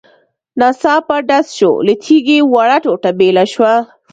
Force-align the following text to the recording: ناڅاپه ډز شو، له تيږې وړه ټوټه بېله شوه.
ناڅاپه 0.59 1.15
ډز 1.27 1.47
شو، 1.57 1.71
له 1.87 1.93
تيږې 2.03 2.37
وړه 2.53 2.77
ټوټه 2.83 3.11
بېله 3.19 3.45
شوه. 3.53 3.73